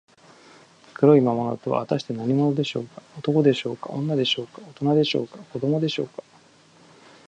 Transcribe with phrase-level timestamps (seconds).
[0.95, 3.03] 黒い魔物とは、はたして何者でしょうか。
[3.19, 6.23] 男でしょうか、女でしょうか、おとなでしょうか、子どもでしょうか。